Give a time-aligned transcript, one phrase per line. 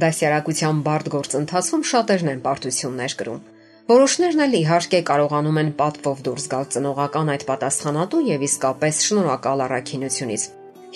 [0.00, 3.40] Դասյարակության բարդ գործընթացում շատերն են պարտություններ կրում։
[3.90, 10.46] Որոշներն էլ իհարկե կարողանում են պատվով դուրս գալ ծնողական այդ պատասխանատու եւ իսկապես շնորհակալ առաքինությունից։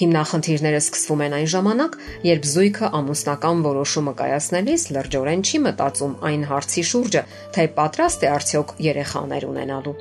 [0.01, 2.01] Հիմնախնդիրները սկսվում են այն ժամանակ,
[2.31, 7.23] երբ զույգը ամուսնական որոշումը կայացնելիս լրջորեն չի մտածում այն հարցի շուրջը,
[7.55, 9.97] թե պատրաստ է արդյոք երեխաներ ունենալու։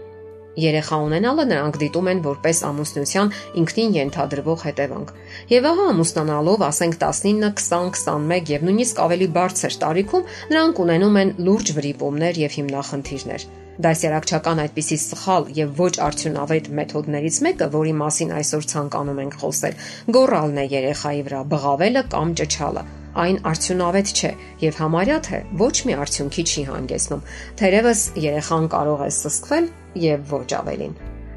[0.53, 5.13] Երեխա ունենալը նրանք դիտում են որպես ամուսնության ինքնին ենթադրվող հետևանք։
[5.49, 11.36] Եվ ահա ամուսնանալով, ասենք 19, 20, 21 եւ նույնիսկ ավելի բարձր տարիքում նրանք ունենում են
[11.50, 13.50] լուրջ վրիպումներ եւ հիմնախնդիրներ։
[13.83, 19.80] Դասյարակչական այդպիսի սխալ եւ ոչ արդյունավետ մեթոդներից մեկը, որի մասին այսօր ցանկանում ենք խոսել,
[20.13, 22.85] գոռալն է երեխայի վրա, բղավելը կամ ճչալը
[23.23, 24.31] այն արդյունավետ չէ
[24.64, 27.25] եւ համարյա թե ոչ մի արդյունքի չի հանգեցնում։
[27.61, 29.67] Թերևս երեխան կարող է սսկվել
[30.03, 30.94] եւ ոչ ավելին։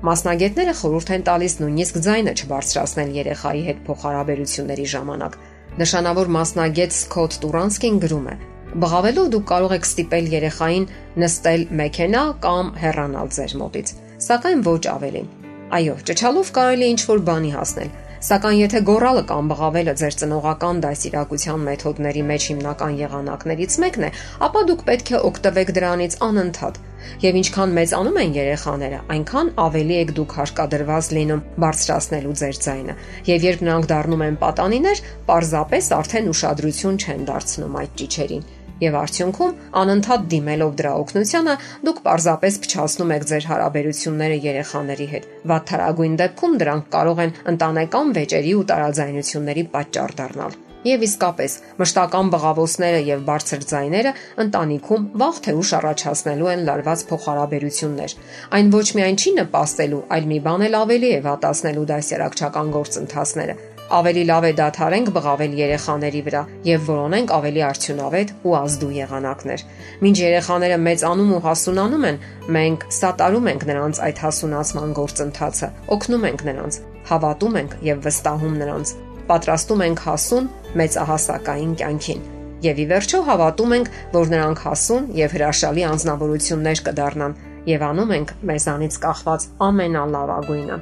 [0.06, 5.38] Մասնագետները խորհուրդ են տալիս նույնիսկ ձայնը չբարձրացնել երեխայի հետ փոխհարաբերությունների ժամանակ։
[5.76, 8.36] Նշանավոր մասնագետ Սկոտ Տուրանսկին գրում է.
[8.76, 10.86] Բղավելով դուք կարող եք ստիպել երեխային
[11.22, 13.92] նստել մեքենա կամ հեռանալ ձեր մոտից,
[14.26, 15.28] սակայն ոչ ավելին։
[15.76, 17.90] Այո, ճճալով կարելի ինչ-որ բանի հասնել,
[18.24, 24.10] Սակայն եթե գորալը կամ բղավելը ձեր ծնողական դասիրակության մեթոդների մեջ հիմնական եղանակներից մեկն է,
[24.46, 26.80] ապա դուք պետք է օգտվեք դրանից անընդհատ։
[27.26, 32.98] Եվ ինչքան մեծանում են երեխաները, այնքան ավելի եք դուք հարկադրված լինում բարձրացնելու ձեր ձայնը։
[33.36, 38.48] Եվ երբ նրանք դառնում են պատանիներ, պարզապես արդեն ուշադրություն չեն դարձնում այդ ճիչերին
[38.82, 41.54] եւ արդյունքում անընդհատ դիմելով դրա օգնությանը
[41.86, 48.54] դուք պարզապես փչացնում եք ձեր հարաբերությունները երեխաների հետ։ Վատթարագույն դեպքում դրանք կարող են ընտանեկան վեճերի
[48.60, 54.12] ու տարաձայնությունների պատճառ դառնալ։ Եվ իսկապես, մշտական բղավոցները եւ բարձր ձայները
[54.44, 58.16] ընտանիքում վաղ թե ուշ առաջացնելու են լարված փոխհարաբերություններ։
[58.60, 63.56] Այն ոչ միայն չի նպաստելու, այլ մի բան էլ ավելի է վատացնելու դասյարակչական գործընթացները
[63.94, 69.64] ավելի լավ է դադարենք բղավել երեխաների վրա եւ որոնենք ավելի արդյունավետ ու ազդու եղանակներ։
[70.02, 72.20] Մինչ երեխաները մեծանում ու հասունանում են,
[72.56, 76.80] մենք սատարում ենք նրանց այդ հասունացման գործընթացը, օգնում ենք նրանց,
[77.10, 78.94] հավատում ենք եւ վստահում նրանց,
[79.30, 80.48] պատրաստում ենք հասուն
[80.82, 82.26] մեծահասակային կյանքին
[82.66, 87.36] եւ ի վերջո հավատում ենք, որ նրանք հասուն եւ հրաշալի անznավորություններ կդառնան
[87.68, 90.80] եւ անում ենք մեզանից կախված ամենալավագույնը։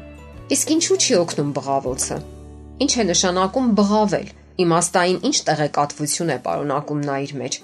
[0.55, 2.19] Իսկ ինչու՞ չի օգնում բղավոցը։
[2.83, 4.31] Ինչ է նշանակում բղավել։
[4.65, 7.59] Իմաստային ինչ տեղեկատվություն է պարունակում նա իր մեջ։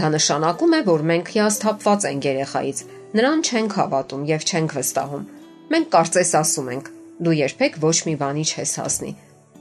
[0.00, 2.78] Դա նշանակում է, որ մենք հիասթափված ենք երեխայից,
[3.16, 5.26] նրան չենք հավատում եւ չենք վստահում։
[5.72, 6.86] Մենք կարծես ասում ենք.
[7.16, 9.12] դու երբեք ոչ մի բանի չես հասնի։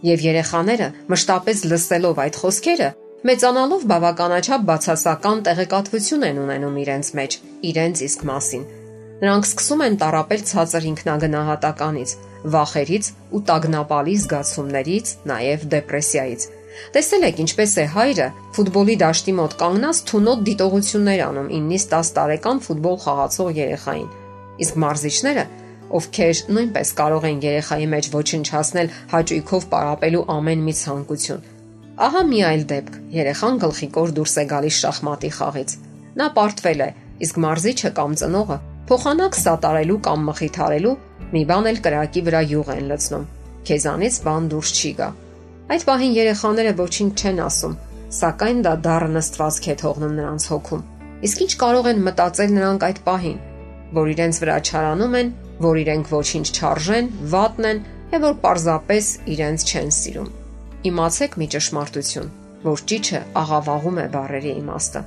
[0.05, 2.89] Եվ երեխաները մշտապես լսելով այդ խոսքերը,
[3.29, 7.37] մեծանալով բավականաչափ բացասական տեղեկատվություն են ունենում իրենց մեջ,
[7.71, 8.63] իրենց իսկ մասին։
[9.23, 12.11] Նրանք սկսում են տարապել ցածր ինքնագնահատականից,
[12.53, 16.45] վախերից ու տագնապալի զգացումներից, նաև դեպրեսիայից։
[16.95, 22.61] Տեսել եք ինչպես է հայրը ֆուտբոլի դաշտի մոտ կանգնած թունոտ դիտողություններ անում 9-ից 10 տարեկան
[22.65, 24.09] ֆուտբոլ խաղացող երեխային։
[24.65, 25.45] Իսկ մարզիչները,
[25.95, 31.49] ովքեր նույնպես կարող են երեխայի մեջ ոչնչացնել հաճույքով պարապելու ամեն մի ցանկություն։
[32.05, 35.75] Ահա մի այլ դեպք։ Երեխան գլխիկոր դուրս է գալիս շախմատի խաղից։
[36.19, 36.89] Նա պարտվել է,
[37.23, 38.57] իսկ մարզիչը կամ ծնողը
[38.89, 40.95] փոխանակ սատարելու կամ մխիթարելու
[41.33, 43.23] Մի բան էլ կրակի վրա յուղ են լցնում։
[43.67, 45.07] Քեզանից բան դուրս չի գա։
[45.73, 47.73] Այդ պահին երեխաները ոչինչ չեն ասում,
[48.17, 50.83] սակայն դա դառը նստվածք է թողնում նրանց հոգում։
[51.25, 53.39] Իսկ ինչ կարող են մտածել նրանք այդ պահին,
[53.97, 55.31] որ իրենց վրա չարանում են,
[55.65, 57.81] որ իրենք ոչինչ չարժեն, վատն են
[58.13, 60.29] եւ որ պարզապես իրենց չեն սիրում։
[60.85, 62.29] Իմացեք մի ճշմարտություն,
[62.65, 65.01] որ ճիճը աղավաղում է բարերի իմաստը։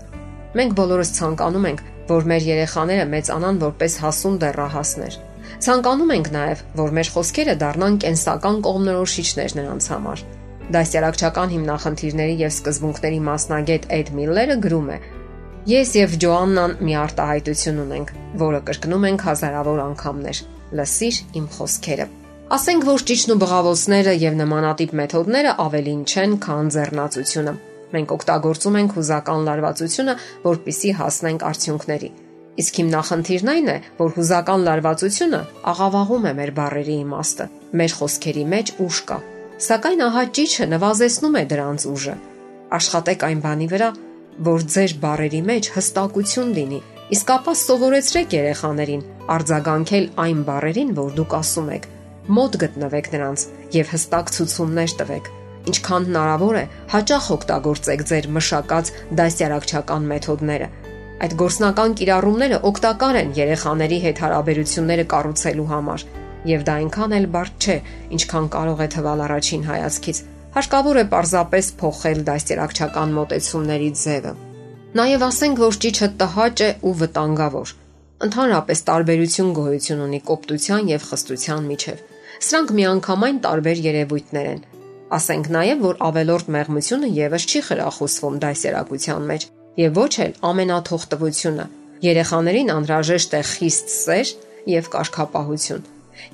[0.59, 5.19] Մենք բոլորս ցանկանում ենք, որ մեր երեխաները մեծանան որպես հասուն դեռահասներ
[5.59, 10.21] Ցանկանում ենք նաև, որ մեր խոսքերը դառնան կենսական կողմնորոշիչներ նրանց համար։
[10.77, 14.99] Դասյարակչական հիմնախնդիրների եւ սկզբունքների մասնագետ Էդ Միլլերը գրում է.
[15.69, 18.13] Ես եւ Ջոաննան մի արտահայտություն ունենք,
[18.45, 20.43] որը կրկնում ենք հազարավոր անգամներ։
[20.79, 22.07] Լսիր իմ խոսքերը։
[22.59, 27.53] Ասենք որ ճիճն ու բղավոցները եւ նմանատիպ մեթոդները ավելին չեն, քան ձեռնացությունը։
[27.95, 30.15] Մենք օգտագործում ենք հուզական լարվածությունը,
[30.45, 32.11] որpիսի հասնենք արդյունքների։
[32.59, 35.41] Իսկ հիմնախնդիրն այն է, որ հուզական լարվածությունը
[35.73, 37.47] աղավաղում է մեր բարերի իմաստը,
[37.79, 39.19] մեր խոսքերի մեջ ուժ կա։
[39.69, 42.15] Սակայն ահա ճիճը նվազեցնում է դրանց ուժը։
[42.79, 43.91] Աշխատեք այն բանի վրա,
[44.49, 46.81] որ ձեր բարերի մեջ հստակություն լինի։
[47.15, 49.07] Իսկ ապա սովորեցրեք երեխաներին
[49.39, 51.89] արձագանքել այն բարերին, որ դուք ասում եք։
[52.39, 53.45] Մոտ գտնվեք նրանց
[53.79, 55.31] եւ հստակ ցուցումներ տվեք։
[55.69, 60.71] Ինչքան հնարավոր է, հաճախ օգտագործեք ձեր մշակած դասյարակչական մեթոդները։
[61.19, 66.09] Այդ գործնական կիրառումները օգտակար են երեխաների հետ հարաբերությունները կառուցելու համար,
[66.49, 67.79] եւ դա այնքան էլ բարդ չէ,
[68.19, 70.27] ինչքան կարող է թվալ առաջին հայացքից
[70.59, 74.31] Հարկավոր է պարզապես փոխել դաստիարակչական մոտեցումների ձևը։
[74.99, 77.73] Նաև ասենք, որ ճիճը տհաճ է ու վտանգավոր։
[78.27, 82.03] Ընդհանրապես տարբերություն գոյություն ունի կոպտության եւ խստության միջև։
[82.49, 84.65] Սրանք միանգամայն տարբեր երևույթներ են։
[85.09, 89.47] Ասենք նաև, որ ավելորտ մեղմությունը եւս չի խրախուսվում դասերակցության մեջ
[89.79, 91.69] եւ ոչ էլ ամենաթողտվությունը։
[92.09, 94.35] Երեխաներին անհրաժեշտ է խիստ սեր
[94.75, 95.87] եւ կարգապահություն։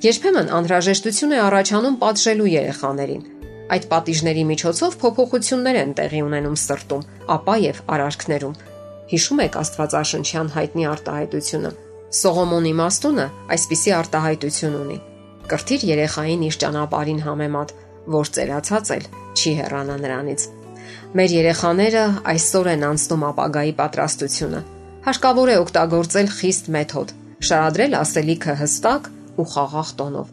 [0.05, 3.23] Երբեմն անհրաժեշտություն է առաջանում պատժելու երեխաներին,
[3.65, 7.05] Այդ պատիժների միջոցով փոփոխություններ են տեղի ունենում սրտում,
[7.35, 8.57] ապա եւ արարքներում։
[9.09, 11.71] Հիշում եք Աստվածաշնչյան հայտնի արտահայտությունը։
[12.19, 13.25] Սողոմոնի մաստունը
[13.55, 14.97] այսպիսի արտահայտություն ունի.
[15.49, 17.73] Կրթիր երեխային իր ճանապարհին համեմատ,
[18.11, 19.05] որ ծերացած էլ
[19.35, 20.45] չի հեռանա նրանից։
[21.15, 24.61] Մեր երեխաները այսօր են անցնում ապագայի պատրաստությունը։
[25.05, 27.13] Հարկավոր է օգտագործել խիստ մեթոդ՝
[27.45, 30.27] շարադրել ասելիքը հստակ ու խաղաղ տոնով,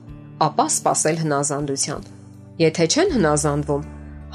[0.47, 2.07] ապա սпасել հնազանդության։
[2.63, 3.87] Եթե չեն հնազանդվում,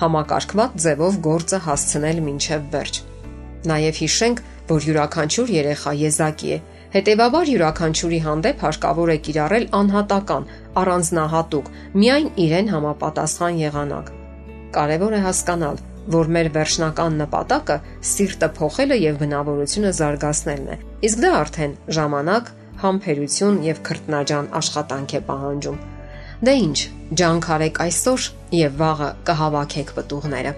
[0.01, 2.99] համակարգված ձևով գործը հասցնել ոչ միև վերջ։
[3.71, 6.57] Նաև հիշենք, որ յուրաքանչյուր երեխա եզակի է
[6.97, 10.45] հետևաբար յուրաքանչյուրի հանդեպ հարկավոր է կիրառել անհատական,
[10.81, 11.67] առանձնահատուկ,
[12.01, 14.07] միայն իրեն համապատասխան եղանակ։
[14.77, 15.77] Կարևոր է հասկանալ,
[16.17, 17.77] որ մեր վերջնական նպատակը
[18.11, 20.77] սիրտը փոխելը եւ բնավորությունը զարգացնելն է։
[21.09, 22.49] Իսկ դա արդեն ժամանակ,
[22.81, 25.83] համբերություն եւ քրտնաջան աշխատանք է պահանջում։
[26.47, 26.79] Դե ինչ,
[27.21, 30.57] ջանք արեք այսօր եւ վաղը կհավաքեք պտուղները։